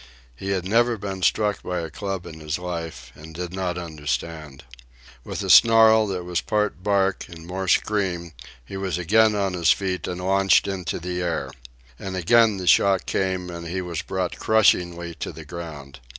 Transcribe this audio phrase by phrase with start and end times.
[0.35, 4.63] He had never been struck by a club in his life, and did not understand.
[5.23, 8.31] With a snarl that was part bark and more scream
[8.65, 11.51] he was again on his feet and launched into the air.
[11.99, 15.99] And again the shock came and he was brought crushingly to the ground.